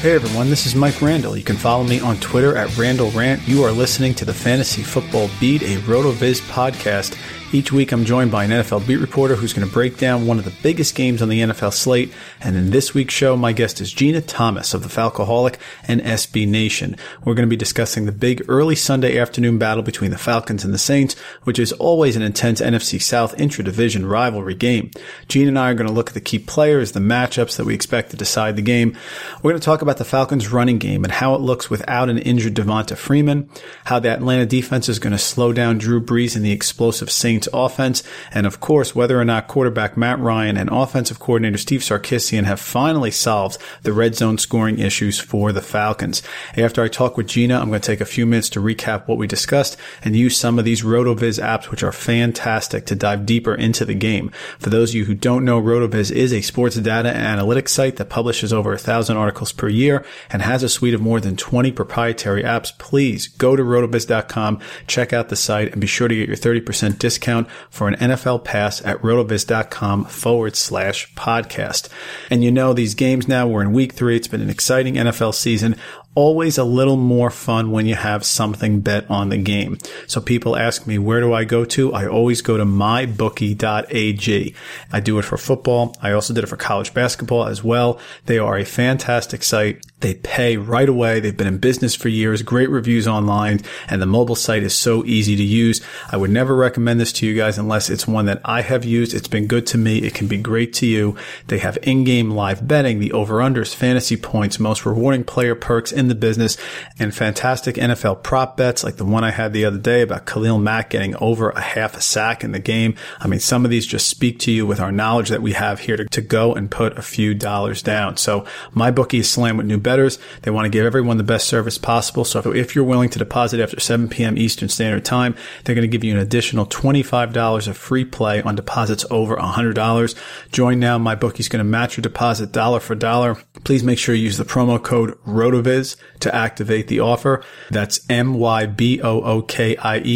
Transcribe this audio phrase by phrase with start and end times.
[0.00, 1.36] Hey everyone, this is Mike Randall.
[1.36, 3.46] You can follow me on Twitter at Randall Rant.
[3.46, 7.18] You are listening to the Fantasy Football Beat, a RotoViz podcast.
[7.52, 10.38] Each week, I'm joined by an NFL beat reporter who's going to break down one
[10.38, 12.12] of the biggest games on the NFL slate.
[12.40, 15.56] And in this week's show, my guest is Gina Thomas of the Falcoholic
[15.88, 16.94] and SB Nation.
[17.24, 20.72] We're going to be discussing the big early Sunday afternoon battle between the Falcons and
[20.72, 24.92] the Saints, which is always an intense NFC South intra-division rivalry game.
[25.26, 27.74] Gina and I are going to look at the key players, the matchups that we
[27.74, 28.96] expect to decide the game.
[29.42, 32.18] We're going to talk about the Falcons running game and how it looks without an
[32.18, 33.50] injured Devonta Freeman,
[33.86, 37.39] how the Atlanta defense is going to slow down Drew Brees and the explosive Saints
[37.40, 38.02] Saints offense,
[38.32, 42.60] and of course, whether or not quarterback Matt Ryan and offensive coordinator Steve Sarkisian have
[42.60, 46.22] finally solved the red zone scoring issues for the Falcons.
[46.54, 49.16] After I talk with Gina, I'm going to take a few minutes to recap what
[49.16, 53.54] we discussed and use some of these RotoViz apps, which are fantastic to dive deeper
[53.54, 54.30] into the game.
[54.58, 58.10] For those of you who don't know, RotoViz is a sports data analytics site that
[58.10, 61.72] publishes over a thousand articles per year and has a suite of more than 20
[61.72, 62.76] proprietary apps.
[62.76, 66.98] Please go to rotoviz.com, check out the site, and be sure to get your 30%
[66.98, 71.88] discount discount for an NFL pass at rotoviz.com forward slash podcast.
[72.30, 74.16] And you know, these games now, we're in week three.
[74.16, 75.76] It's been an exciting NFL season
[76.16, 79.78] always a little more fun when you have something bet on the game.
[80.08, 81.94] So people ask me, where do I go to?
[81.94, 84.54] I always go to mybookie.ag.
[84.92, 85.96] I do it for football.
[86.02, 88.00] I also did it for college basketball as well.
[88.26, 89.86] They are a fantastic site.
[90.00, 91.20] They pay right away.
[91.20, 95.04] They've been in business for years, great reviews online, and the mobile site is so
[95.04, 95.80] easy to use.
[96.10, 99.14] I would never recommend this to you guys unless it's one that I have used.
[99.14, 99.98] It's been good to me.
[99.98, 101.16] It can be great to you.
[101.46, 106.14] They have in-game live betting, the over-unders, fantasy points, most rewarding player perks, in the
[106.14, 106.56] business
[106.98, 110.58] and fantastic NFL prop bets like the one I had the other day about Khalil
[110.58, 112.94] Mack getting over a half a sack in the game.
[113.18, 115.80] I mean, some of these just speak to you with our knowledge that we have
[115.80, 118.16] here to, to go and put a few dollars down.
[118.16, 120.20] So my bookie is slammed with new betters.
[120.42, 122.24] They want to give everyone the best service possible.
[122.24, 124.38] So if, you're willing to deposit after 7 p.m.
[124.38, 125.34] Eastern Standard Time,
[125.64, 130.14] they're going to give you an additional $25 of free play on deposits over $100.
[130.52, 130.96] Join now.
[130.96, 133.34] My bookie's going to match your deposit dollar for dollar.
[133.64, 137.42] Please make sure you use the promo code ROTOVIZ to activate the offer.
[137.70, 138.60] That's M-Y-B-O-O-K-I-E,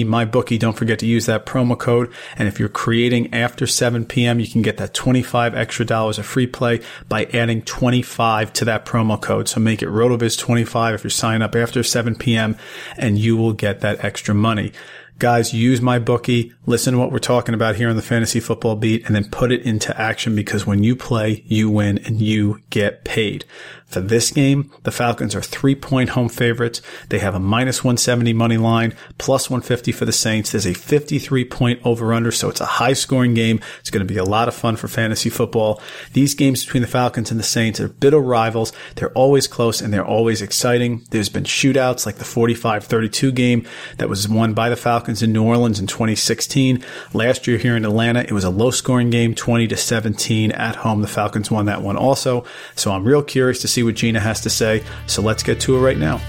[0.05, 0.59] my bookie.
[0.59, 2.13] Don't forget to use that promo code.
[2.37, 6.27] And if you're creating after 7 p.m., you can get that 25 extra dollars of
[6.27, 9.49] free play by adding 25 to that promo code.
[9.49, 12.57] So make it RotoViz 25 if you sign up after 7 p.m.
[12.97, 14.73] and you will get that extra money.
[15.21, 18.75] Guys, use my bookie, listen to what we're talking about here on the fantasy football
[18.75, 22.61] beat, and then put it into action because when you play, you win and you
[22.71, 23.45] get paid.
[23.95, 26.83] For this game, the Falcons are three point home favorites.
[27.11, 30.51] They have a minus 170 money line, plus 150 for the Saints.
[30.51, 33.61] There's a 53 point over under, so it's a high scoring game.
[33.79, 35.81] It's going to be a lot of fun for fantasy football.
[36.13, 38.73] These games between the Falcons and the Saints are bitter rivals.
[38.97, 41.05] They're always close and they're always exciting.
[41.11, 43.65] There's been shootouts like the 45-32 game
[43.99, 46.85] that was won by the Falcons in New Orleans in 2016.
[47.13, 50.75] Last year here in Atlanta, it was a low scoring game, 20 to 17 at
[50.75, 51.01] home.
[51.01, 52.45] The Falcons won that one also.
[52.75, 54.83] So I'm real curious to see what Gina has to say.
[55.07, 56.21] So let's get to it right now.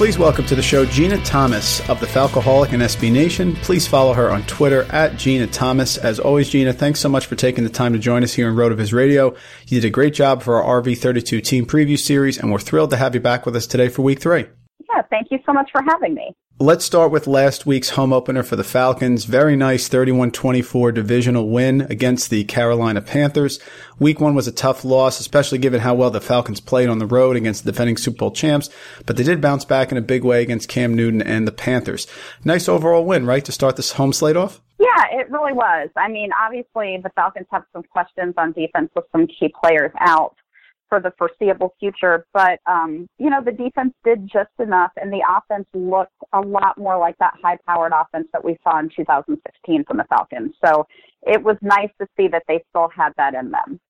[0.00, 3.54] Please welcome to the show Gina Thomas of the Falcoholic and SB Nation.
[3.56, 5.98] Please follow her on Twitter at Gina Thomas.
[5.98, 8.56] As always, Gina, thanks so much for taking the time to join us here in
[8.56, 9.34] RotoViz Radio.
[9.66, 12.96] You did a great job for our RV32 team preview series, and we're thrilled to
[12.96, 14.46] have you back with us today for week three.
[14.88, 16.34] Yeah, thank you so much for having me.
[16.62, 19.24] Let's start with last week's home opener for the Falcons.
[19.24, 23.60] Very nice 31-24 divisional win against the Carolina Panthers.
[23.98, 27.06] Week one was a tough loss, especially given how well the Falcons played on the
[27.06, 28.68] road against the defending Super Bowl champs,
[29.06, 32.06] but they did bounce back in a big way against Cam Newton and the Panthers.
[32.44, 34.60] Nice overall win, right, to start this home slate off?
[34.78, 35.88] Yeah, it really was.
[35.96, 40.36] I mean, obviously the Falcons have some questions on defense with some key players out
[40.90, 42.26] for the foreseeable future.
[42.34, 46.76] But um, you know, the defense did just enough, and the offense looked a lot
[46.76, 50.52] more like that high-powered offense that we saw in 2016 from the Falcons.
[50.62, 50.86] So
[51.22, 53.80] it was nice to see that they still had that in them.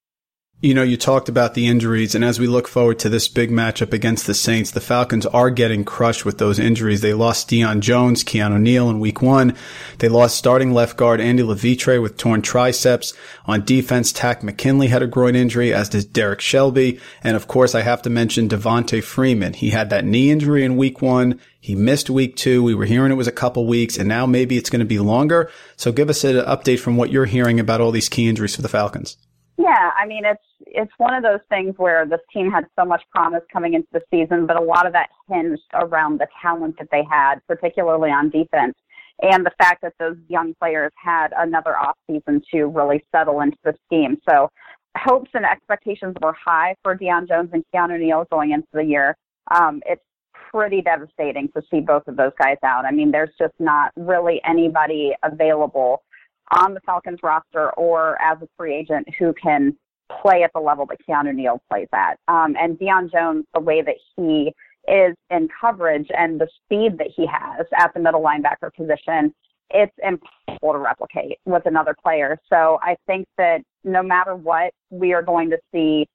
[0.62, 3.50] You know, you talked about the injuries, and as we look forward to this big
[3.50, 7.00] matchup against the Saints, the Falcons are getting crushed with those injuries.
[7.00, 9.56] They lost Deion Jones, Keanu Neal in week one.
[10.00, 13.14] They lost starting left guard Andy Levitre with torn triceps.
[13.46, 17.00] On defense, Takk McKinley had a groin injury, as did Derrick Shelby.
[17.24, 19.54] And of course, I have to mention Devonta Freeman.
[19.54, 21.40] He had that knee injury in week one.
[21.58, 22.62] He missed week two.
[22.62, 24.98] We were hearing it was a couple weeks, and now maybe it's going to be
[24.98, 25.50] longer.
[25.78, 28.60] So give us an update from what you're hearing about all these key injuries for
[28.60, 29.16] the Falcons.
[29.60, 33.02] Yeah, I mean it's it's one of those things where this team had so much
[33.10, 36.88] promise coming into the season, but a lot of that hinged around the talent that
[36.90, 38.74] they had, particularly on defense,
[39.20, 43.58] and the fact that those young players had another off season to really settle into
[43.62, 44.16] the scheme.
[44.26, 44.48] So
[44.96, 49.14] hopes and expectations were high for Deion Jones and Keanu Neal going into the year.
[49.54, 50.02] Um, it's
[50.50, 52.86] pretty devastating to see both of those guys out.
[52.86, 56.02] I mean, there's just not really anybody available
[56.50, 59.76] on the Falcons roster or as a free agent who can
[60.22, 62.18] play at the level that Keanu Neal plays at.
[62.28, 64.52] Um, and Deion Jones, the way that he
[64.88, 69.32] is in coverage and the speed that he has at the middle linebacker position,
[69.70, 72.38] it's impossible to replicate with another player.
[72.48, 76.08] So I think that no matter what, we are going to see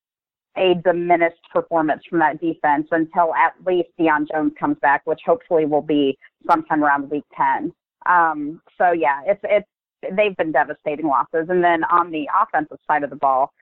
[0.57, 5.65] a diminished performance from that defense until at least Deion Jones comes back, which hopefully
[5.65, 6.17] will be
[6.49, 7.73] sometime around week 10.
[8.05, 9.67] Um, so yeah, it's, it's,
[10.01, 11.47] they've been devastating losses.
[11.49, 13.53] And then on the offensive side of the ball,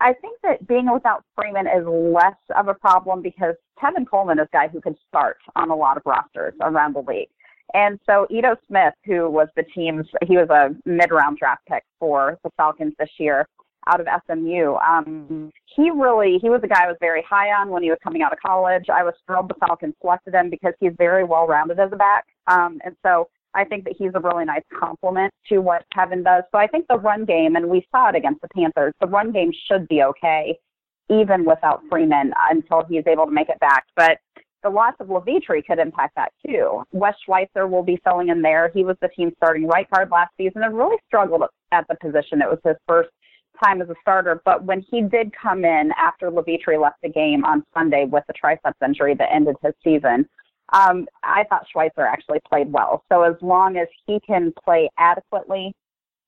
[0.00, 4.46] I think that being without Freeman is less of a problem because Tevin Coleman is
[4.46, 7.28] a guy who can start on a lot of rosters around the league.
[7.74, 12.38] And so Ito Smith, who was the team's, he was a mid-round draft pick for
[12.42, 13.46] the Falcons this year
[13.86, 14.74] out of SMU.
[14.76, 17.98] Um, he really, he was a guy I was very high on when he was
[18.02, 18.86] coming out of college.
[18.92, 22.26] I was thrilled the Falcons selected him because he's very well-rounded as a back.
[22.46, 26.44] Um, and so I think that he's a really nice complement to what Tevin does.
[26.52, 29.32] So I think the run game, and we saw it against the Panthers, the run
[29.32, 30.56] game should be okay,
[31.08, 33.84] even without Freeman until he's able to make it back.
[33.96, 34.18] But
[34.62, 36.84] the loss of Levitre could impact that too.
[36.92, 38.70] Wes Schweitzer will be filling in there.
[38.74, 41.42] He was the team starting right guard last season and really struggled
[41.72, 42.42] at the position.
[42.42, 43.10] It was his first
[43.62, 47.44] time as a starter, but when he did come in after Levitre left the game
[47.44, 50.26] on Sunday with a triceps injury that ended his season,
[50.72, 53.04] um, I thought Schweitzer actually played well.
[53.10, 55.74] So as long as he can play adequately,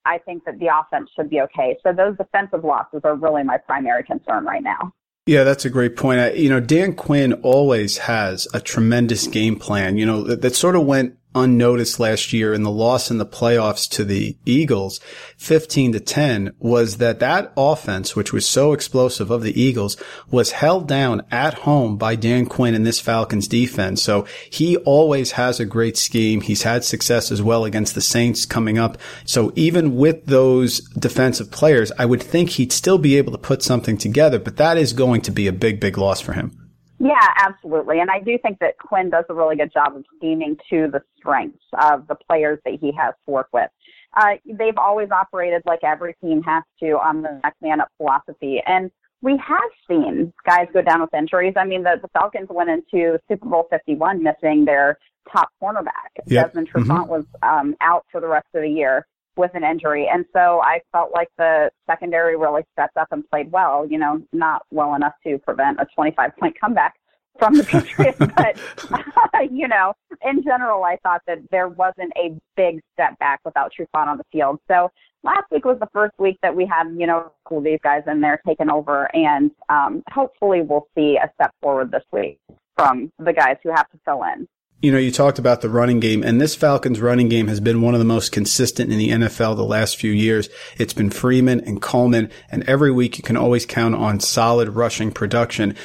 [0.04, 1.76] I think that the offense should be okay.
[1.82, 4.92] So those defensive losses are really my primary concern right now.
[5.26, 6.18] Yeah, that's a great point.
[6.18, 9.96] I, you know, Dan Quinn always has a tremendous game plan.
[9.96, 13.26] You know, that, that sort of went unnoticed last year in the loss in the
[13.26, 15.00] playoffs to the Eagles,
[15.36, 19.96] 15 to 10, was that that offense, which was so explosive of the Eagles,
[20.30, 24.02] was held down at home by Dan Quinn and this Falcons defense.
[24.02, 26.40] So he always has a great scheme.
[26.40, 28.98] He's had success as well against the Saints coming up.
[29.24, 33.62] So even with those defensive players, I would think he'd still be able to put
[33.62, 36.61] something together, but that is going to be a big, big loss for him.
[37.02, 37.98] Yeah, absolutely.
[37.98, 41.02] And I do think that Quinn does a really good job of scheming to the
[41.16, 43.68] strengths of the players that he has to work with.
[44.16, 48.62] Uh, they've always operated like every team has to on the next man up philosophy.
[48.66, 48.88] And
[49.20, 51.54] we have seen guys go down with injuries.
[51.56, 54.96] I mean, the, the Falcons went into Super Bowl 51 missing their
[55.32, 56.12] top cornerback.
[56.26, 56.46] Yep.
[56.46, 57.10] Desmond Trufant mm-hmm.
[57.10, 59.06] was um, out for the rest of the year
[59.36, 60.08] with an injury.
[60.12, 64.22] And so I felt like the secondary really stepped up and played well, you know,
[64.32, 66.94] not well enough to prevent a 25 point comeback
[67.38, 68.58] from the Patriots, but
[68.90, 73.72] uh, you know, in general, I thought that there wasn't a big step back without
[73.78, 74.60] Trufant on the field.
[74.68, 74.90] So
[75.22, 78.20] last week was the first week that we had, you know, all these guys in
[78.20, 82.38] there taking over, and um, hopefully we'll see a step forward this week
[82.76, 84.46] from the guys who have to fill in.
[84.82, 87.82] You know, you talked about the running game, and this Falcons running game has been
[87.82, 90.48] one of the most consistent in the NFL the last few years.
[90.76, 95.12] It's been Freeman and Coleman, and every week you can always count on solid rushing
[95.12, 95.76] production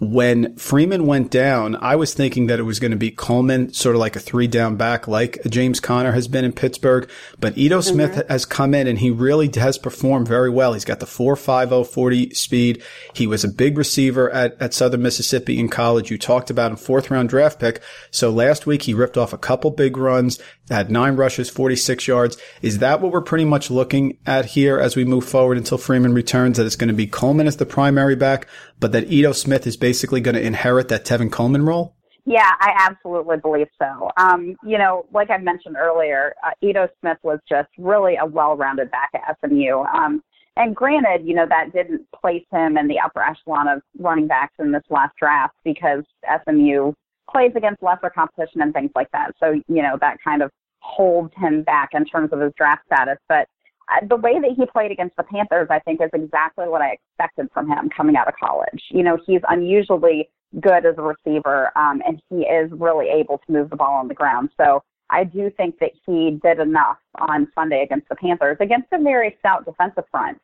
[0.00, 3.94] when Freeman went down, I was thinking that it was going to be Coleman, sort
[3.94, 7.08] of like a three down back, like James Conner has been in Pittsburgh.
[7.38, 7.94] But Ito mm-hmm.
[7.94, 10.72] Smith has come in and he really has performed very well.
[10.72, 12.82] He's got the 4.50 40 speed.
[13.14, 16.10] He was a big receiver at, at Southern Mississippi in college.
[16.10, 17.80] You talked about him, fourth round draft pick.
[18.10, 20.40] So last week he ripped off a couple big runs,
[20.70, 22.36] had nine rushes, 46 yards.
[22.62, 26.14] Is that what we're pretty much looking at here as we move forward until Freeman
[26.14, 26.56] returns?
[26.56, 28.48] That it's going to be Coleman as the primary back,
[28.80, 31.94] but that Ito Smith is basically going to inherit that Tevin Coleman role?
[32.26, 34.10] Yeah, I absolutely believe so.
[34.16, 38.90] Um, you know, like I mentioned earlier, uh, Ito Smith was just really a well-rounded
[38.90, 39.80] back at SMU.
[39.80, 40.22] Um,
[40.56, 44.54] and granted, you know, that didn't place him in the upper echelon of running backs
[44.58, 46.04] in this last draft because
[46.44, 46.92] SMU
[47.30, 49.32] plays against lesser competition and things like that.
[49.40, 50.50] So, you know, that kind of
[50.80, 53.18] holds him back in terms of his draft status.
[53.28, 53.48] But
[53.90, 56.92] uh, the way that he played against the Panthers, I think, is exactly what I
[56.92, 58.82] expected from him coming out of college.
[58.90, 60.28] You know, he's unusually
[60.60, 64.08] good as a receiver, um, and he is really able to move the ball on
[64.08, 64.50] the ground.
[64.56, 69.02] So I do think that he did enough on Sunday against the Panthers, against a
[69.02, 70.38] very stout defensive front,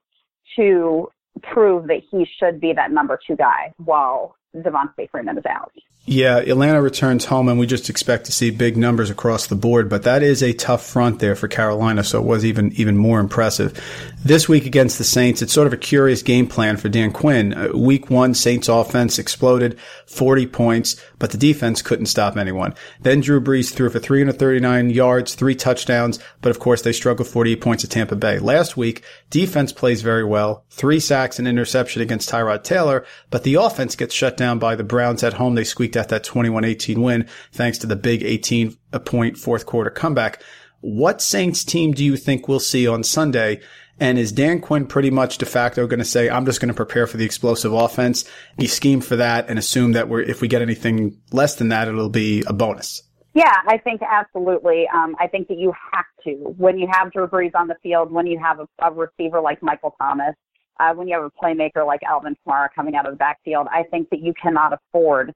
[0.57, 1.09] to
[1.43, 5.73] prove that he should be that number two guy while Devonta Freeman is out.
[6.07, 9.89] Yeah, Atlanta returns home, and we just expect to see big numbers across the board.
[9.89, 13.21] But that is a tough front there for Carolina, so it was even even more
[13.21, 13.79] impressive.
[14.25, 17.53] This week against the Saints, it's sort of a curious game plan for Dan Quinn.
[17.53, 22.75] Uh, week one, Saints offense exploded, 40 points, but the defense couldn't stop anyone.
[23.01, 27.61] Then Drew Brees threw for 339 yards, three touchdowns, but of course they struggled 48
[27.61, 28.39] points at Tampa Bay.
[28.39, 33.55] Last week, defense plays very well, three sacks and interception against Tyrod Taylor, but the
[33.55, 35.55] offense gets shut down by the Browns at home.
[35.55, 40.43] They squeaked out that 21-18 win thanks to the big 18 point fourth quarter comeback.
[40.81, 43.61] What Saints team do you think we'll see on Sunday?
[44.01, 46.75] And is Dan Quinn pretty much de facto going to say, I'm just going to
[46.75, 48.25] prepare for the explosive offense?
[48.59, 51.87] He scheme for that and assume that we're, if we get anything less than that,
[51.87, 53.03] it'll be a bonus.
[53.35, 54.87] Yeah, I think absolutely.
[54.93, 58.11] Um, I think that you have to when you have Drew Brees on the field,
[58.11, 60.35] when you have a, a receiver like Michael Thomas,
[60.81, 63.83] uh, when you have a playmaker like Alvin Kamara coming out of the backfield, I
[63.85, 65.33] think that you cannot afford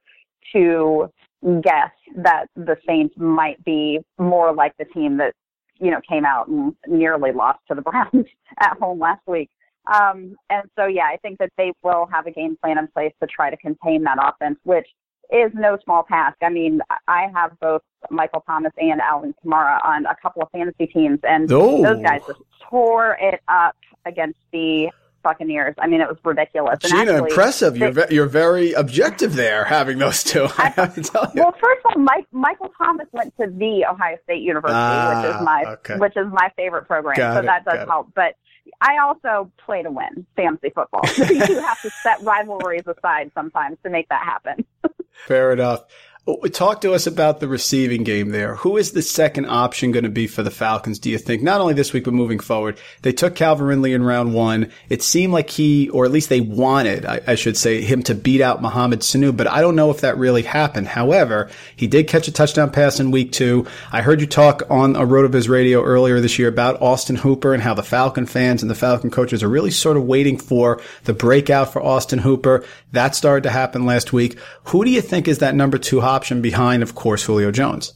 [0.53, 1.11] to
[1.63, 5.35] guess that the Saints might be more like the team that
[5.79, 8.27] you know came out and nearly lost to the Browns
[8.61, 9.51] at home last week.
[9.93, 13.13] Um, and so, yeah, I think that they will have a game plan in place
[13.21, 14.87] to try to contain that offense, which
[15.31, 16.37] is no small task.
[16.43, 20.87] I mean, I have both Michael Thomas and Alvin Kamara on a couple of fantasy
[20.87, 21.83] teams, and oh.
[21.83, 24.89] those guys just tore it up against the
[25.25, 25.75] Buccaneers.
[25.79, 26.79] I mean, it was ridiculous.
[26.85, 27.77] And Gina, actually, impressive.
[27.77, 30.45] You're ve- you're very objective there, having those two.
[30.59, 31.43] I, have to tell you.
[31.43, 35.35] Well, first of all, Mike, Michael Thomas went to the Ohio State University, ah, which
[35.35, 35.97] is my okay.
[35.97, 37.17] which is my favorite program.
[37.17, 38.09] Got so it, that does help.
[38.09, 38.15] It.
[38.15, 38.35] But
[38.81, 41.07] I also play to win fantasy football.
[41.07, 44.65] So you have to set rivalries aside sometimes to make that happen.
[45.27, 45.85] Fair enough.
[46.27, 48.55] Oh, talk to us about the receiving game there.
[48.55, 51.43] Who is the second option going to be for the Falcons, do you think?
[51.43, 52.79] Not only this week, but moving forward.
[53.03, 54.71] They took Calvin Ridley in round one.
[54.89, 58.15] It seemed like he, or at least they wanted, I, I, should say, him to
[58.15, 60.87] beat out Mohamed Sanu, but I don't know if that really happened.
[60.87, 63.67] However, he did catch a touchdown pass in week two.
[63.93, 67.63] I heard you talk on a RotoViz radio earlier this year about Austin Hooper and
[67.63, 71.13] how the Falcon fans and the Falcon coaches are really sort of waiting for the
[71.13, 72.65] breakout for Austin Hooper.
[72.93, 74.39] That started to happen last week.
[74.69, 76.01] Who do you think is that number two
[76.43, 77.93] behind, of course, Julio Jones?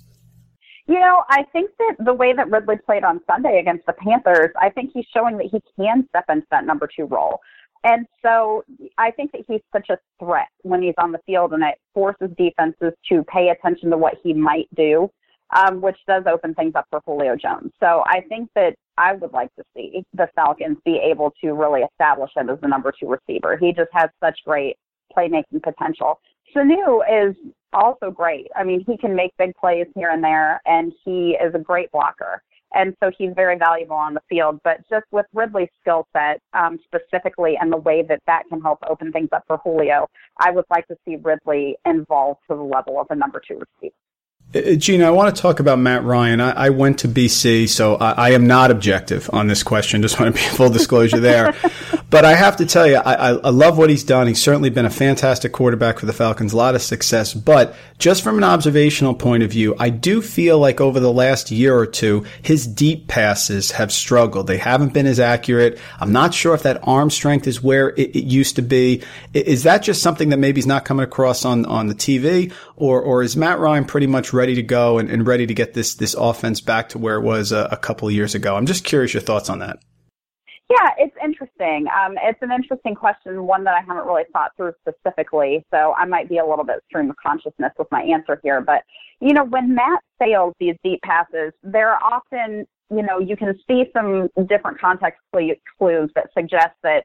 [0.86, 4.50] You know, I think that the way that Ridley played on Sunday against the Panthers,
[4.60, 7.40] I think he's showing that he can step into that number two role.
[7.84, 8.64] And so
[8.96, 12.30] I think that he's such a threat when he's on the field and it forces
[12.36, 15.10] defenses to pay attention to what he might do,
[15.54, 17.70] um, which does open things up for Julio Jones.
[17.80, 21.82] So I think that I would like to see the Falcons be able to really
[21.82, 23.56] establish him as the number two receiver.
[23.56, 24.76] He just has such great
[25.16, 26.20] playmaking potential.
[26.54, 27.36] Sanu is
[27.72, 28.48] also great.
[28.56, 31.90] I mean, he can make big plays here and there, and he is a great
[31.92, 32.42] blocker.
[32.74, 34.60] and so he's very valuable on the field.
[34.62, 38.78] But just with Ridley's skill set um, specifically and the way that that can help
[38.88, 40.08] open things up for Julio,
[40.38, 43.94] I would like to see Ridley involved to the level of a number two receiver.
[44.54, 46.40] Uh, Gina, I want to talk about Matt Ryan.
[46.40, 50.00] I, I went to BC, so I, I, am not objective on this question.
[50.00, 51.54] Just want to be full disclosure there.
[52.10, 54.28] but I have to tell you, I, I, love what he's done.
[54.28, 57.34] He's certainly been a fantastic quarterback for the Falcons, a lot of success.
[57.34, 61.50] But just from an observational point of view, I do feel like over the last
[61.50, 64.46] year or two, his deep passes have struggled.
[64.46, 65.78] They haven't been as accurate.
[66.00, 69.02] I'm not sure if that arm strength is where it, it used to be.
[69.34, 73.02] Is that just something that maybe he's not coming across on, on the TV, or,
[73.02, 75.94] or is Matt Ryan pretty much ready to go and, and ready to get this
[75.96, 78.56] this offense back to where it was a, a couple years ago?
[78.56, 79.80] I'm just curious your thoughts on that.
[80.70, 81.86] Yeah, it's interesting.
[81.88, 85.64] Um, it's an interesting question, one that I haven't really thought through specifically.
[85.70, 88.60] So I might be a little bit stream of consciousness with my answer here.
[88.60, 88.82] But,
[89.20, 93.58] you know, when Matt sails these deep passes, there are often, you know, you can
[93.66, 97.04] see some different context clues that suggest that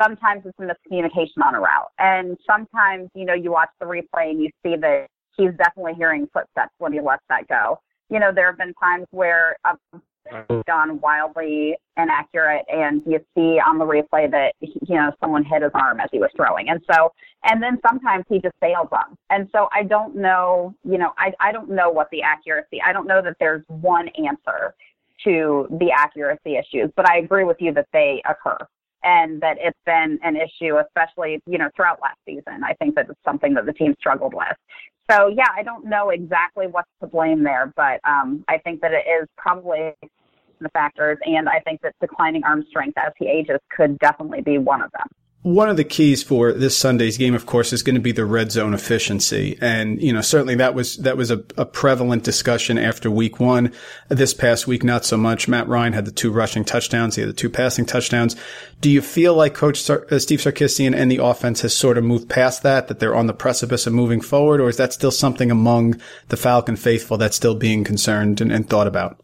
[0.00, 1.90] sometimes it's a miscommunication on a route.
[1.98, 6.28] And sometimes, you know, you watch the replay and you see that he's definitely hearing
[6.32, 7.78] footsteps when he lets that go.
[8.08, 10.02] You know, there have been times where um,
[10.66, 15.72] gone wildly inaccurate, and you see on the replay that you know someone hit his
[15.74, 17.12] arm as he was throwing, and so
[17.44, 21.32] and then sometimes he just fails them, and so I don't know, you know, I
[21.40, 22.80] I don't know what the accuracy.
[22.84, 24.74] I don't know that there's one answer
[25.24, 28.58] to the accuracy issues, but I agree with you that they occur
[29.04, 32.62] and that it's been an issue, especially, you know, throughout last season.
[32.64, 34.56] I think that it's something that the team struggled with.
[35.10, 38.92] So yeah, I don't know exactly what's to blame there, but um, I think that
[38.92, 39.92] it is probably
[40.62, 44.58] the factors, and I think that declining arm strength as he ages could definitely be
[44.58, 45.08] one of them.
[45.44, 48.24] One of the keys for this Sunday's game, of course, is going to be the
[48.24, 49.58] red zone efficiency.
[49.60, 53.72] And, you know, certainly that was, that was a, a, prevalent discussion after week one.
[54.08, 55.48] This past week, not so much.
[55.48, 57.16] Matt Ryan had the two rushing touchdowns.
[57.16, 58.36] He had the two passing touchdowns.
[58.80, 62.04] Do you feel like Coach Sar- uh, Steve Sarkisian and the offense has sort of
[62.04, 64.60] moved past that, that they're on the precipice of moving forward?
[64.60, 68.70] Or is that still something among the Falcon faithful that's still being concerned and, and
[68.70, 69.18] thought about?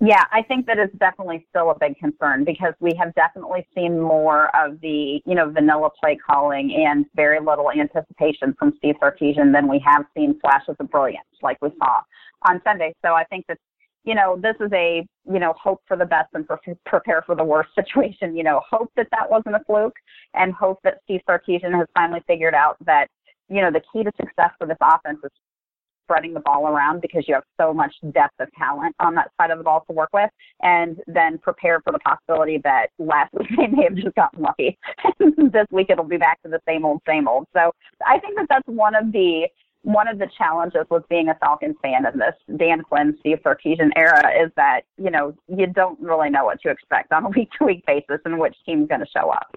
[0.00, 3.98] Yeah, I think that is definitely still a big concern because we have definitely seen
[4.00, 9.52] more of the, you know, vanilla play calling and very little anticipation from Steve Sarkisian
[9.52, 12.00] than we have seen flashes of brilliance like we saw
[12.48, 12.92] on Sunday.
[13.04, 13.58] So I think that,
[14.04, 17.36] you know, this is a, you know, hope for the best and pre- prepare for
[17.36, 18.36] the worst situation.
[18.36, 19.96] You know, hope that that wasn't a fluke
[20.34, 23.08] and hope that Steve Sarkisian has finally figured out that,
[23.48, 25.30] you know, the key to success for this offense is
[26.04, 29.50] spreading the ball around because you have so much depth of talent on that side
[29.50, 30.30] of the ball to work with,
[30.62, 34.78] and then prepare for the possibility that last week they may have just gotten lucky.
[35.18, 37.46] this week it'll be back to the same old, same old.
[37.52, 37.72] So
[38.06, 39.48] I think that that's one of the
[39.84, 43.90] one of the challenges with being a Falcons fan in this Dan Quinn, Steve Sarkisian
[43.96, 47.50] era is that, you know, you don't really know what to expect on a week
[47.58, 49.54] to week basis and which team's going to show up.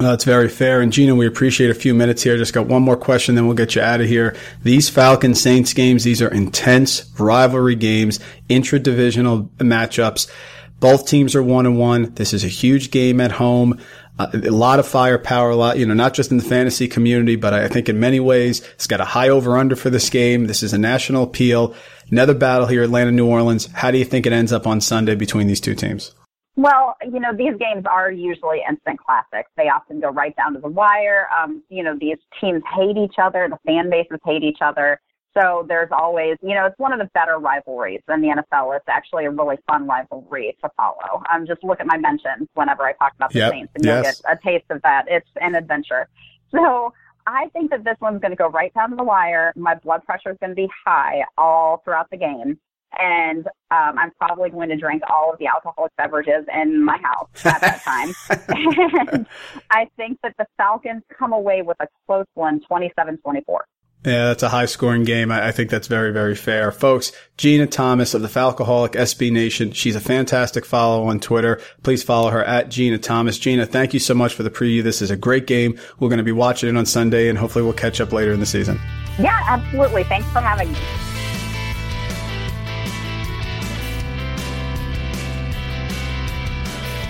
[0.00, 0.80] That's very fair.
[0.80, 2.36] And Gina, we appreciate a few minutes here.
[2.36, 4.36] Just got one more question, then we'll get you out of here.
[4.62, 10.30] These Falcon Saints games, these are intense rivalry games, intra-divisional matchups.
[10.78, 12.14] Both teams are one and one.
[12.14, 13.80] This is a huge game at home.
[14.20, 17.34] Uh, a lot of firepower, a lot, you know, not just in the fantasy community,
[17.34, 20.46] but I think in many ways it's got a high over under for this game.
[20.46, 21.74] This is a national appeal.
[22.08, 23.66] Another battle here, Atlanta, New Orleans.
[23.72, 26.14] How do you think it ends up on Sunday between these two teams?
[26.58, 29.48] Well, you know, these games are usually instant classics.
[29.56, 31.28] They often go right down to the wire.
[31.30, 33.48] Um, you know, these teams hate each other.
[33.48, 35.00] The fan bases hate each other.
[35.34, 38.74] So there's always, you know, it's one of the better rivalries in the NFL.
[38.74, 41.22] It's actually a really fun rivalry to follow.
[41.32, 43.52] Um, just look at my mentions whenever I talk about the yep.
[43.52, 43.94] Saints, and yes.
[43.94, 45.04] you'll get a taste of that.
[45.06, 46.08] It's an adventure.
[46.50, 46.92] So
[47.28, 49.52] I think that this one's going to go right down to the wire.
[49.54, 52.58] My blood pressure is going to be high all throughout the game
[52.96, 57.28] and um, I'm probably going to drink all of the alcoholic beverages in my house
[57.44, 58.14] at that time.
[59.12, 59.26] and
[59.70, 63.16] I think that the Falcons come away with a close one, 27-24.
[64.04, 65.32] Yeah, that's a high scoring game.
[65.32, 66.70] I, think that's very, very fair.
[66.70, 69.72] Folks, Gina Thomas of the Falcoholic SB Nation.
[69.72, 71.60] She's a fantastic follow on Twitter.
[71.82, 73.38] Please follow her at Gina Thomas.
[73.38, 74.84] Gina, thank you so much for the preview.
[74.84, 75.78] This is a great game.
[75.98, 78.38] We're going to be watching it on Sunday and hopefully we'll catch up later in
[78.38, 78.80] the season.
[79.18, 80.04] Yeah, absolutely.
[80.04, 80.78] Thanks for having me.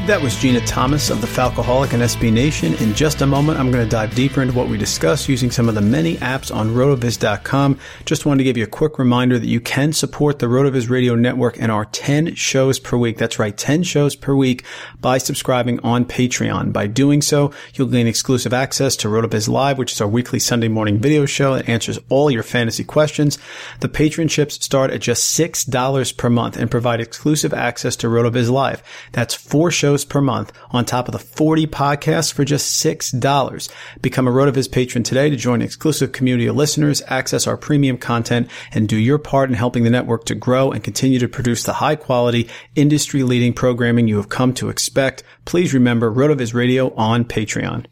[0.09, 2.73] That was Gina Thomas of the Falcoholic and SB Nation.
[2.77, 5.69] In just a moment, I'm going to dive deeper into what we discussed using some
[5.69, 7.79] of the many apps on rotoviz.com.
[8.07, 11.15] Just wanted to give you a quick reminder that you can support the Rotoviz Radio
[11.15, 13.19] Network and our 10 shows per week.
[13.19, 14.65] That's right, 10 shows per week
[14.99, 16.73] by subscribing on Patreon.
[16.73, 20.69] By doing so, you'll gain exclusive access to Rotoviz Live, which is our weekly Sunday
[20.69, 23.37] morning video show that answers all your fantasy questions.
[23.81, 28.83] The patronships start at just $6 per month and provide exclusive access to Rotoviz Live.
[29.13, 33.69] That's four shows per month on top of the 40 podcasts for just $6.
[34.01, 37.99] Become a RotoViz patron today to join an exclusive community of listeners, access our premium
[37.99, 41.63] content, and do your part in helping the network to grow and continue to produce
[41.65, 45.23] the high quality, industry leading programming you have come to expect.
[45.45, 47.87] Please remember RotoViz Radio on Patreon.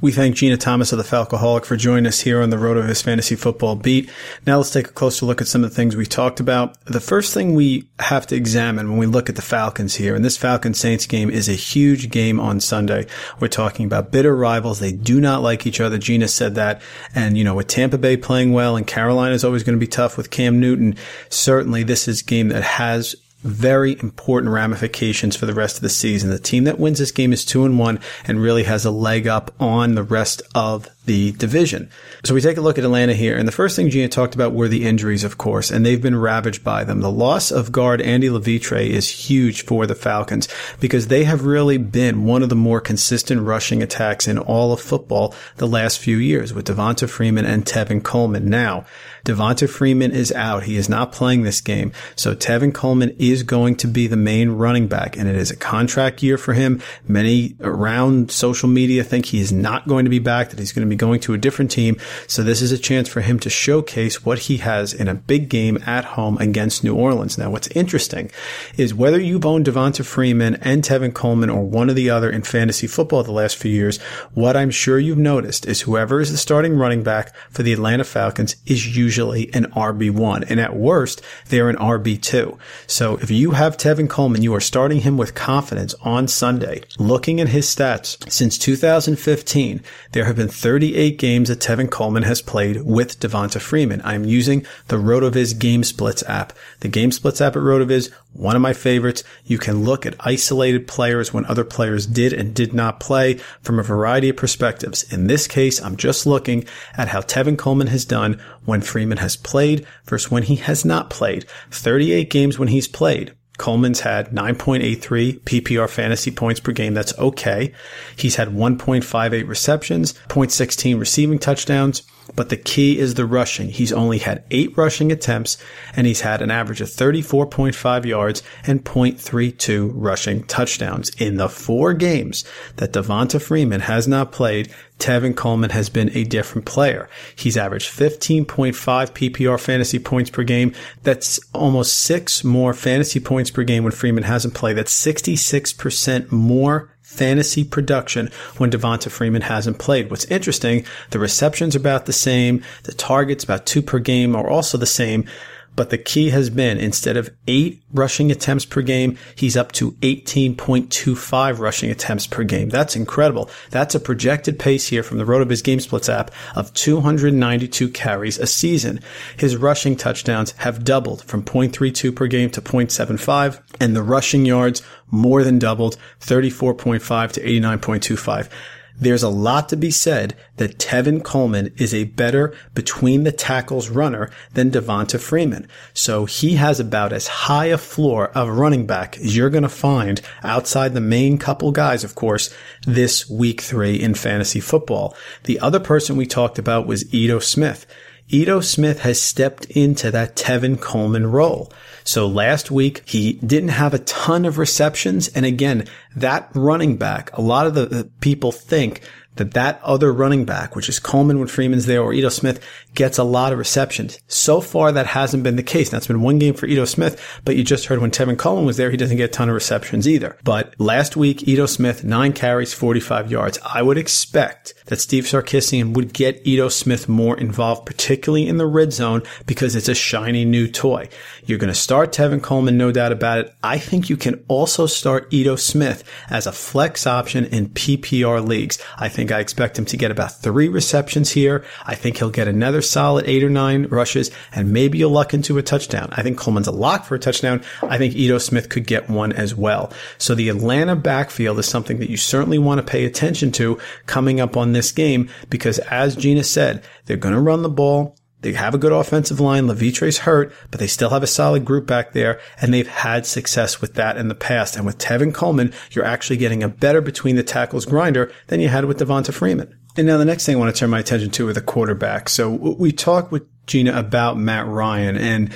[0.00, 3.36] We thank Gina Thomas of the Falcoholic for joining us here on the RotoViz Fantasy
[3.36, 4.10] Football Beat.
[4.44, 6.84] Now let's take a closer look at some of the things we talked about.
[6.84, 10.24] The first thing we have to examine when we look at the Falcons here, and
[10.24, 13.06] this Falcons Saints game is a huge game on Sunday.
[13.38, 14.80] We're talking about bitter rivals.
[14.80, 15.96] They do not like each other.
[15.96, 16.82] Gina said that.
[17.14, 19.86] And, you know, with Tampa Bay playing well and Carolina is always going to be
[19.86, 20.96] tough with Cam Newton,
[21.30, 26.30] certainly this is game that has very important ramifications for the rest of the season.
[26.30, 29.28] The team that wins this game is two and one and really has a leg
[29.28, 31.90] up on the rest of the division.
[32.24, 34.52] So we take a look at Atlanta here, and the first thing Gina talked about
[34.52, 37.00] were the injuries, of course, and they've been ravaged by them.
[37.00, 40.48] The loss of guard Andy Levitre is huge for the Falcons
[40.80, 44.80] because they have really been one of the more consistent rushing attacks in all of
[44.80, 48.48] football the last few years with Devonta Freeman and Tevin Coleman.
[48.48, 48.84] Now,
[49.24, 50.64] Devonta Freeman is out.
[50.64, 51.92] He is not playing this game.
[52.14, 55.56] So Tevin Coleman is going to be the main running back and it is a
[55.56, 56.82] contract year for him.
[57.08, 60.86] Many around social media think he is not going to be back, that he's going
[60.86, 61.96] to be going to a different team.
[62.26, 65.48] So this is a chance for him to showcase what he has in a big
[65.48, 67.38] game at home against New Orleans.
[67.38, 68.30] Now, what's interesting
[68.76, 72.42] is whether you've owned Devonta Freeman and Tevin Coleman or one or the other in
[72.42, 74.00] fantasy football the last few years,
[74.32, 78.04] what I'm sure you've noticed is whoever is the starting running back for the Atlanta
[78.04, 80.50] Falcons is usually an RB1.
[80.50, 82.58] And at worst, they're an RB2.
[82.86, 86.82] So if you have Tevin Coleman, you are starting him with confidence on Sunday.
[86.98, 90.48] Looking at his stats since 2015, there have been
[90.84, 94.02] 38 games that Tevin Coleman has played with Devonta Freeman.
[94.04, 96.52] I'm using the RotoViz Game Splits app.
[96.80, 99.24] The Game Splits app at RotoViz one of my favorites.
[99.46, 103.78] You can look at isolated players when other players did and did not play from
[103.78, 105.10] a variety of perspectives.
[105.10, 106.66] In this case, I'm just looking
[106.98, 111.08] at how Tevin Coleman has done when Freeman has played versus when he has not
[111.08, 111.46] played.
[111.70, 113.32] 38 games when he's played.
[113.56, 116.94] Coleman's had 9.83 PPR fantasy points per game.
[116.94, 117.72] That's okay.
[118.16, 122.02] He's had 1.58 receptions, 0.16 receiving touchdowns,
[122.34, 123.68] but the key is the rushing.
[123.68, 125.56] He's only had eight rushing attempts
[125.94, 131.10] and he's had an average of 34.5 yards and 0.32 rushing touchdowns.
[131.10, 132.44] In the four games
[132.76, 134.72] that Devonta Freeman has not played,
[135.04, 137.10] Tevin Coleman has been a different player.
[137.36, 140.72] He's averaged 15.5 PPR fantasy points per game.
[141.02, 144.78] That's almost six more fantasy points per game when Freeman hasn't played.
[144.78, 150.10] That's 66% more fantasy production when Devonta Freeman hasn't played.
[150.10, 154.48] What's interesting, the receptions are about the same, the targets about two per game are
[154.48, 155.28] also the same,
[155.76, 159.92] but the key has been instead of eight rushing attempts per game, he's up to
[159.92, 162.68] 18.25 rushing attempts per game.
[162.68, 163.50] That's incredible.
[163.70, 168.46] That's a projected pace here from the RotoViz Game Splits app of 292 carries a
[168.46, 169.00] season.
[169.36, 174.82] His rushing touchdowns have doubled from 0.32 per game to 0.75 and the rushing yards
[175.10, 178.48] more than doubled 34.5 to 89.25.
[178.96, 183.88] There's a lot to be said that Tevin Coleman is a better between the tackles
[183.88, 185.66] runner than Devonta Freeman.
[185.92, 189.68] So he has about as high a floor of running back as you're going to
[189.68, 192.54] find outside the main couple guys, of course,
[192.86, 195.16] this week three in fantasy football.
[195.44, 197.86] The other person we talked about was Ito Smith.
[198.28, 201.72] Ito Smith has stepped into that Tevin Coleman role.
[202.04, 205.28] So last week, he didn't have a ton of receptions.
[205.28, 209.02] And again, that running back, a lot of the, the people think
[209.36, 213.18] that that other running back, which is Coleman when Freeman's there or Ito Smith, gets
[213.18, 214.18] a lot of receptions.
[214.28, 215.90] So far, that hasn't been the case.
[215.90, 218.76] That's been one game for Ito Smith, but you just heard when Tevin Coleman was
[218.76, 220.36] there, he doesn't get a ton of receptions either.
[220.44, 223.58] But last week, Ito Smith, nine carries, 45 yards.
[223.64, 228.66] I would expect that Steve Sarkisian would get Ito Smith more involved, particularly in the
[228.66, 231.08] red zone, because it's a shiny new toy.
[231.46, 233.54] You're going to start Tevin Coleman, no doubt about it.
[233.62, 238.78] I think you can also start Ito Smith as a flex option in PPR leagues.
[238.96, 241.64] I think I expect him to get about three receptions here.
[241.86, 245.58] I think he'll get another solid eight or nine rushes and maybe you'll luck into
[245.58, 246.08] a touchdown.
[246.12, 247.62] I think Coleman's a lock for a touchdown.
[247.82, 249.92] I think Ito Smith could get one as well.
[250.18, 254.40] So the Atlanta backfield is something that you certainly want to pay attention to coming
[254.40, 258.16] up on this game because as Gina said, they're going to run the ball.
[258.44, 259.66] They have a good offensive line.
[259.66, 263.80] Levitre's hurt, but they still have a solid group back there, and they've had success
[263.80, 264.76] with that in the past.
[264.76, 268.68] And with Tevin Coleman, you're actually getting a better between the tackles grinder than you
[268.68, 269.74] had with Devonta Freeman.
[269.96, 272.28] And now the next thing I want to turn my attention to are the quarterback.
[272.28, 275.52] So we talked with Gina about Matt Ryan and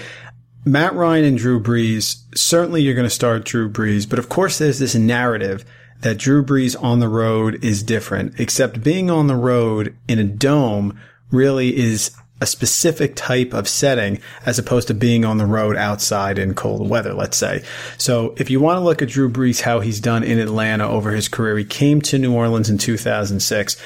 [0.64, 2.22] Matt Ryan and Drew Brees.
[2.36, 5.64] Certainly you're going to start Drew Brees, but of course there's this narrative
[6.00, 10.24] that Drew Brees on the road is different, except being on the road in a
[10.24, 10.98] dome
[11.30, 16.38] really is a specific type of setting as opposed to being on the road outside
[16.38, 17.64] in cold weather, let's say.
[17.96, 21.10] So if you want to look at Drew Brees, how he's done in Atlanta over
[21.10, 23.76] his career, he came to New Orleans in 2006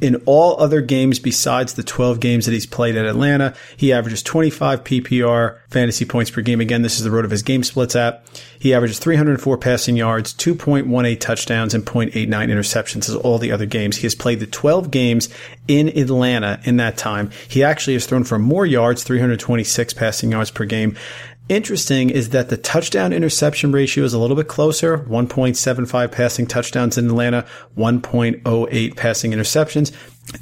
[0.00, 4.22] in all other games besides the 12 games that he's played at Atlanta, he averages
[4.22, 6.60] 25 PPR fantasy points per game.
[6.60, 8.26] Again, this is the RotoViz Game Splits app.
[8.58, 13.96] He averages 304 passing yards, 2.18 touchdowns, and 0.89 interceptions as all the other games.
[13.96, 15.28] He has played the 12 games
[15.66, 17.30] in Atlanta in that time.
[17.48, 20.96] He actually has thrown for more yards, 326 passing yards per game.
[21.48, 26.98] Interesting is that the touchdown interception ratio is a little bit closer 1.75 passing touchdowns
[26.98, 29.92] in Atlanta, 1.08 passing interceptions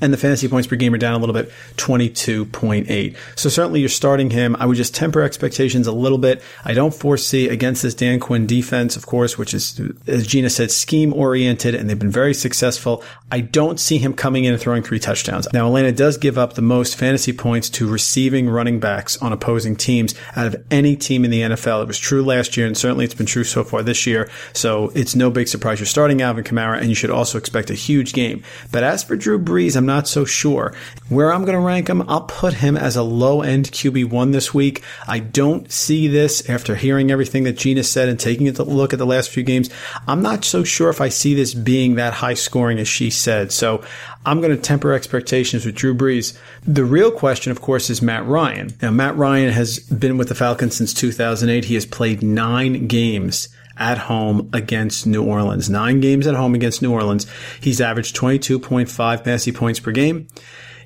[0.00, 3.16] and the fantasy points per game are down a little bit, 22.8.
[3.36, 4.56] So certainly you're starting him.
[4.58, 6.42] I would just temper expectations a little bit.
[6.64, 10.70] I don't foresee against this Dan Quinn defense, of course, which is, as Gina said,
[10.70, 13.02] scheme oriented and they've been very successful.
[13.30, 15.46] I don't see him coming in and throwing three touchdowns.
[15.52, 19.76] Now, Atlanta does give up the most fantasy points to receiving running backs on opposing
[19.76, 21.82] teams out of any team in the NFL.
[21.82, 24.30] It was true last year and certainly it's been true so far this year.
[24.52, 25.78] So it's no big surprise.
[25.78, 28.42] You're starting Alvin Kamara and you should also expect a huge game.
[28.72, 30.74] But as for Drew Brees, I'm not so sure.
[31.08, 34.52] Where I'm going to rank him, I'll put him as a low end QB1 this
[34.54, 34.82] week.
[35.06, 38.98] I don't see this after hearing everything that Gina said and taking a look at
[38.98, 39.70] the last few games.
[40.06, 43.52] I'm not so sure if I see this being that high scoring as she said.
[43.52, 43.84] So
[44.26, 46.36] I'm going to temper expectations with Drew Brees.
[46.66, 48.74] The real question, of course, is Matt Ryan.
[48.80, 51.66] Now, Matt Ryan has been with the Falcons since 2008.
[51.66, 55.68] He has played nine games at home against New Orleans.
[55.68, 57.26] Nine games at home against New Orleans.
[57.60, 60.28] He's averaged 22.5 passing points per game.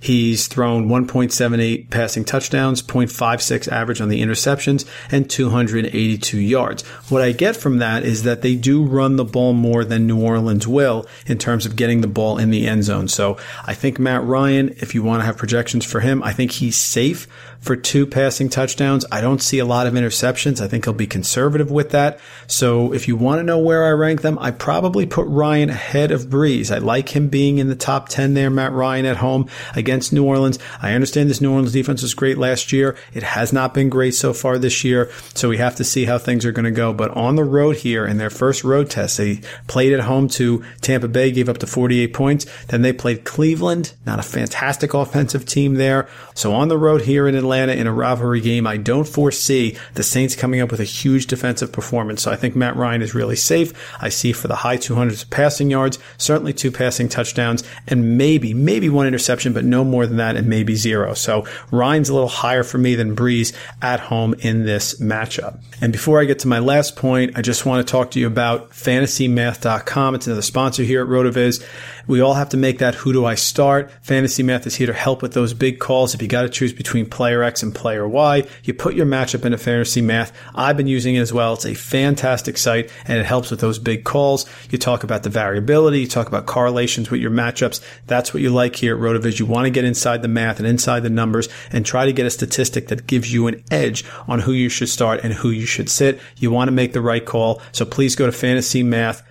[0.01, 6.87] He's thrown 1.78 passing touchdowns, 0.56 average on the interceptions, and 282 yards.
[7.09, 10.23] What I get from that is that they do run the ball more than New
[10.23, 13.09] Orleans will in terms of getting the ball in the end zone.
[13.09, 16.53] So I think Matt Ryan, if you want to have projections for him, I think
[16.53, 17.27] he's safe
[17.61, 19.05] for two passing touchdowns.
[19.11, 20.61] I don't see a lot of interceptions.
[20.61, 22.21] I think he'll be conservative with that.
[22.47, 26.11] So if you want to know where I rank them, I probably put Ryan ahead
[26.11, 26.75] of Brees.
[26.75, 30.25] I like him being in the top 10 there, Matt Ryan at home against New
[30.25, 30.59] Orleans.
[30.81, 32.97] I understand this New Orleans defense was great last year.
[33.13, 35.11] It has not been great so far this year.
[35.35, 36.93] So we have to see how things are going to go.
[36.93, 40.65] But on the road here in their first road test, they played at home to
[40.81, 42.47] Tampa Bay, gave up to 48 points.
[42.69, 46.09] Then they played Cleveland, not a fantastic offensive team there.
[46.35, 48.67] So on the road here in Atlanta, Atlanta in a rivalry game.
[48.67, 52.23] I don't foresee the Saints coming up with a huge defensive performance.
[52.23, 53.73] So I think Matt Ryan is really safe.
[54.03, 58.91] I see for the high 200s passing yards, certainly two passing touchdowns, and maybe, maybe
[58.91, 61.15] one interception, but no more than that, and maybe zero.
[61.15, 65.59] So Ryan's a little higher for me than Brees at home in this matchup.
[65.81, 68.27] And before I get to my last point, I just want to talk to you
[68.27, 70.15] about fantasymath.com.
[70.15, 71.65] It's another sponsor here at RotoViz.
[72.09, 73.91] We all have to make that who do I start?
[74.01, 76.15] Fantasy Math is here to help with those big calls.
[76.15, 79.45] If you got to choose between player X and player Y, you put your matchup
[79.45, 80.33] into Fantasy Math.
[80.55, 81.53] I've been using it as well.
[81.53, 84.47] It's a fantastic site and it helps with those big calls.
[84.71, 87.85] You talk about the variability, you talk about correlations with your matchups.
[88.07, 89.39] That's what you like here at RotoViz.
[89.39, 92.25] You want to get inside the math and inside the numbers and try to get
[92.25, 95.67] a statistic that gives you an edge on who you should start and who you
[95.67, 96.21] should sit.
[96.39, 97.61] You want to make the right call.
[97.73, 99.23] So please go to Fantasy Math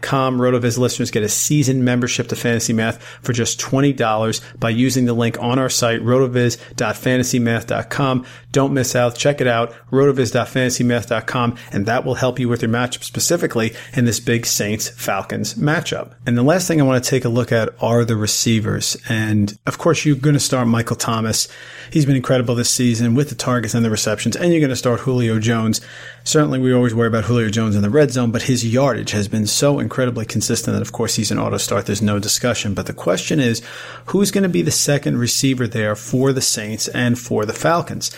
[0.00, 0.38] com.
[0.38, 5.12] RotoViz listeners get a season membership to Fantasy Math for just $20 by using the
[5.12, 8.26] link on our site, rotoviz.fantasymath.com.
[8.50, 9.16] Don't miss out.
[9.16, 14.20] Check it out, rotoviz.fantasymath.com, and that will help you with your matchup specifically in this
[14.20, 16.12] big Saints Falcons matchup.
[16.26, 18.98] And the last thing I want to take a look at are the receivers.
[19.08, 21.48] And of course, you're going to start Michael Thomas.
[21.92, 24.76] He's been incredible this season with the targets and the receptions, and you're going to
[24.76, 25.82] start Julio Jones.
[26.24, 29.28] Certainly, we always worry about Julio Jones in the red zone, but his yardage has
[29.28, 31.84] been so incredibly consistent that, of course, he's an auto start.
[31.84, 32.72] There's no discussion.
[32.72, 33.60] But the question is,
[34.06, 38.10] who's going to be the second receiver there for the Saints and for the Falcons?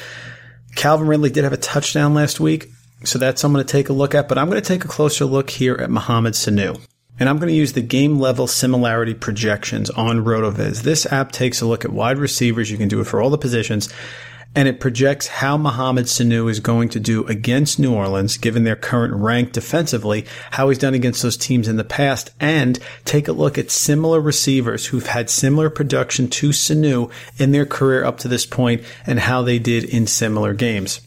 [0.76, 2.68] Calvin Ridley did have a touchdown last week,
[3.02, 4.28] so that's I'm going to take a look at.
[4.28, 6.80] But I'm going to take a closer look here at Mohamed Sanu.
[7.18, 10.82] And I'm going to use the game level similarity projections on RotoViz.
[10.82, 12.70] This app takes a look at wide receivers.
[12.70, 13.88] You can do it for all the positions
[14.54, 18.76] and it projects how Mohamed Sanu is going to do against New Orleans, given their
[18.76, 23.32] current rank defensively, how he's done against those teams in the past, and take a
[23.32, 28.28] look at similar receivers who've had similar production to Sanu in their career up to
[28.28, 31.00] this point and how they did in similar games.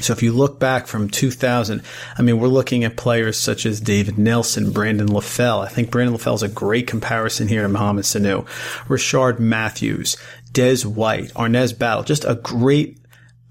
[0.00, 1.82] So if you look back from 2000,
[2.16, 5.64] I mean, we're looking at players such as David Nelson, Brandon LaFell.
[5.64, 8.44] I think Brandon LaFell is a great comparison here to Mohamed Sanu.
[8.86, 10.16] Rishard Matthews,
[10.52, 12.98] Dez White, Arnaz Battle, just a great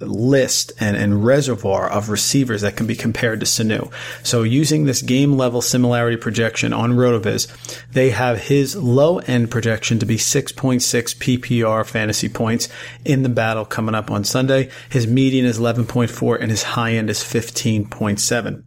[0.02, 3.92] list and, and reservoir of receivers that can be compared to Sanu.
[4.24, 7.48] So using this game level similarity projection on Rotoviz,
[7.92, 10.82] they have his low end projection to be 6.6
[11.18, 12.70] PPR fantasy points
[13.06, 14.70] in the battle coming up on Sunday.
[14.90, 18.64] His median is 11.4 and his high end is 15.7.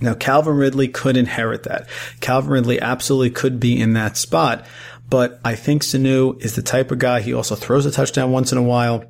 [0.00, 1.88] Now, Calvin Ridley could inherit that.
[2.20, 4.66] Calvin Ridley absolutely could be in that spot,
[5.08, 7.20] but I think Sanu is the type of guy.
[7.20, 9.04] He also throws a touchdown once in a while.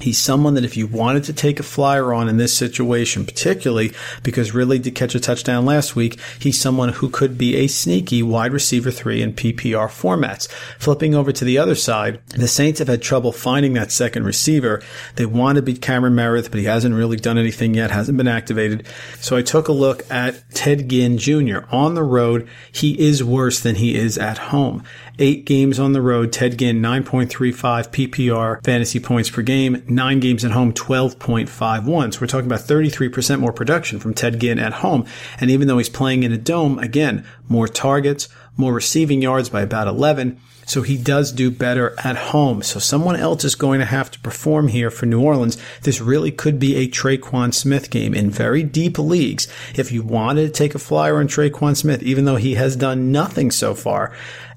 [0.00, 3.92] He's someone that if you wanted to take a flyer on in this situation, particularly
[4.22, 8.22] because Ridley did catch a touchdown last week, he's someone who could be a sneaky
[8.22, 10.48] wide receiver three in PPR formats.
[10.78, 14.82] Flipping over to the other side, the Saints have had trouble finding that second receiver.
[15.16, 18.28] They want to beat Cameron Meredith, but he hasn't really done anything yet, hasn't been
[18.28, 18.86] activated.
[19.20, 21.60] So I took a look at Ted Ginn Jr.
[21.70, 24.84] On the road, he is worse than he is at home.
[25.18, 27.54] Eight games on the road, Ted Ginn, 9.35
[27.88, 29.82] PPR fantasy points per game.
[29.88, 32.12] Nine games at home, 12.51.
[32.12, 35.06] So we're talking about 33% more production from Ted Ginn at home.
[35.40, 39.62] And even though he's playing in a dome, again, more targets, more receiving yards by
[39.62, 40.38] about 11.
[40.66, 42.60] So he does do better at home.
[42.60, 45.56] So someone else is going to have to perform here for New Orleans.
[45.82, 49.46] This really could be a Tre'Quan Smith game in very deep leagues.
[49.76, 53.12] If you wanted to take a flyer on Tre'Quan Smith, even though he has done
[53.12, 54.12] nothing so far,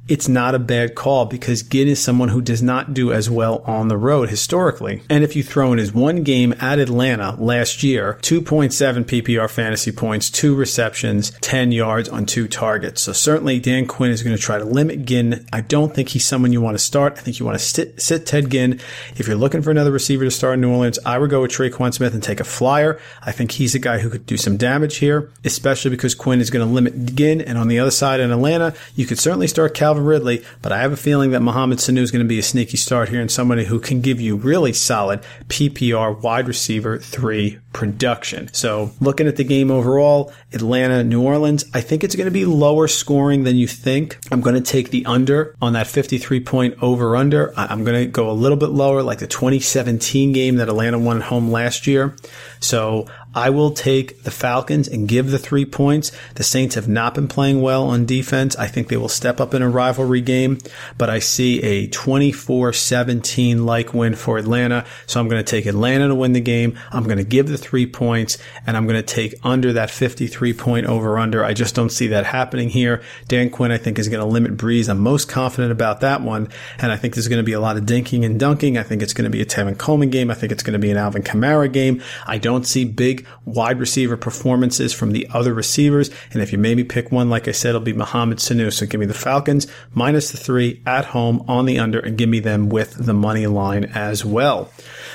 [0.10, 3.64] it's not a bad call because Ginn is someone who does not do as well
[3.66, 5.04] on the road historically.
[5.10, 9.92] And if you throw in his one game at Atlanta last year, 2.7 PPR fantasy
[9.92, 13.02] points, two receptions, 10 yards on two targets.
[13.02, 15.46] So certainly Dan Quinn is going to try to limit Ginn.
[15.54, 17.14] I don't think he's someone you want to start.
[17.18, 18.80] I think you want to sit, sit Ted Ginn.
[19.16, 21.52] If you're looking for another receiver to start in New Orleans, I would go with
[21.52, 23.00] Tre'Quan Smith and take a flyer.
[23.22, 26.50] I think he's a guy who could do some damage here, especially because Quinn is
[26.50, 27.42] going to limit Ginn.
[27.42, 30.72] And on the other side in Atlanta, you could certainly start Calvin Calvin Ridley, but
[30.72, 33.22] I have a feeling that Mohamed Sanu is going to be a sneaky start here
[33.22, 38.50] and somebody who can give you really solid PPR wide receiver three production.
[38.54, 42.46] So looking at the game overall, Atlanta, New Orleans, I think it's going to be
[42.46, 44.18] lower scoring than you think.
[44.32, 47.54] I'm going to take the under on that 53 point over under.
[47.58, 51.18] I'm going to go a little bit lower, like the 2017 game that Atlanta won
[51.18, 52.16] at home last year.
[52.60, 53.06] So
[53.40, 56.12] I will take the Falcons and give the three points.
[56.36, 58.54] The Saints have not been playing well on defense.
[58.58, 60.58] I think they will step up in a rivalry game,
[60.98, 64.86] but I see a 24-17 like win for Atlanta.
[65.06, 66.78] So I'm going to take Atlanta to win the game.
[66.92, 70.52] I'm going to give the three points and I'm going to take under that 53
[70.52, 71.46] point over under.
[71.46, 73.02] I just don't see that happening here.
[73.30, 74.90] Dan Quinn, I think, is going to limit Brees.
[74.90, 76.50] I'm most confident about that one.
[76.78, 78.78] And I think there's going to be a lot of dinking and dunking.
[78.78, 80.30] I think it's going to be a Tevin Coleman game.
[80.30, 82.04] I think it's going to be an Alvin Kamara game.
[82.28, 86.10] I don't see big wide receiver performances from the other receivers.
[86.32, 88.72] And if you maybe pick one, like I said, it'll be Mohamed Sanu.
[88.72, 92.30] So give me the Falcons minus the three at home on the under and give
[92.30, 94.72] me them with the money line as well.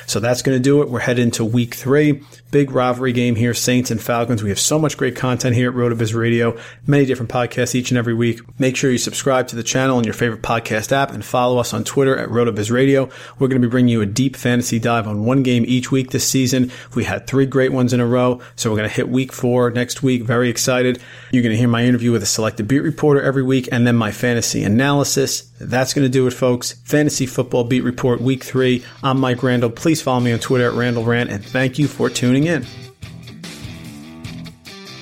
[0.06, 0.88] So that's going to do it.
[0.88, 2.22] We're heading into week three.
[2.54, 4.40] Big rivalry game here, Saints and Falcons.
[4.40, 7.98] We have so much great content here at RotoViz Radio, many different podcasts each and
[7.98, 8.42] every week.
[8.60, 11.74] Make sure you subscribe to the channel on your favorite podcast app and follow us
[11.74, 13.08] on Twitter at RotoViz Radio.
[13.40, 16.12] We're going to be bringing you a deep fantasy dive on one game each week
[16.12, 16.70] this season.
[16.94, 19.72] We had three great ones in a row, so we're going to hit week four
[19.72, 20.22] next week.
[20.22, 21.00] Very excited.
[21.32, 23.96] You're going to hear my interview with a selected beat reporter every week and then
[23.96, 25.50] my fantasy analysis.
[25.60, 26.72] That's going to do it, folks.
[26.84, 28.84] Fantasy Football Beat Report Week 3.
[29.02, 29.70] I'm Mike Randall.
[29.70, 32.64] Please follow me on Twitter at Randall Rant, and thank you for tuning in.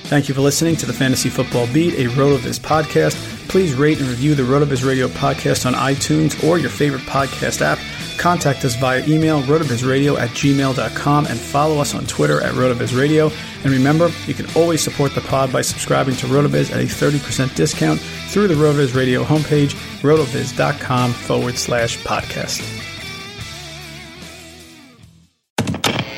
[0.05, 3.15] Thank you for listening to the Fantasy Football Beat, a RotoViz podcast.
[3.49, 7.79] Please rate and review the RotoViz Radio podcast on iTunes or your favorite podcast app.
[8.17, 13.31] Contact us via email, rotovizradio at gmail.com, and follow us on Twitter at rotovizradio.
[13.63, 17.55] And remember, you can always support the pod by subscribing to RotoViz at a 30%
[17.55, 19.71] discount through the RotoViz Radio homepage,
[20.01, 22.79] rotoviz.com forward slash podcast.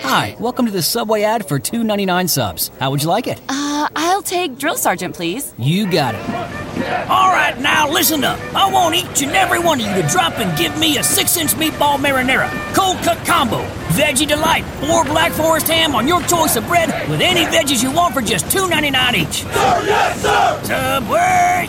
[0.01, 2.71] Hi, welcome to the Subway ad for two ninety nine subs.
[2.79, 3.41] How would you like it?
[3.49, 5.53] Uh, I'll take Drill Sergeant, please.
[5.58, 6.64] You got it.
[7.09, 8.39] All right, now listen up.
[8.53, 11.51] I want each and every one of you to drop and give me a six-inch
[11.51, 13.63] meatball marinara, cold cut combo,
[13.95, 17.91] veggie delight, or black forest ham on your choice of bread with any veggies you
[17.91, 19.43] want for just $2.99 each.
[19.43, 19.49] Sir,
[19.85, 20.59] yes, sir!
[20.63, 21.67] Subway!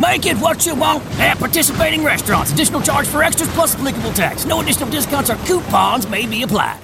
[0.00, 2.52] Make it what you want at participating restaurants.
[2.52, 4.44] Additional charge for extras plus applicable tax.
[4.44, 6.83] No additional discounts or coupons may be applied.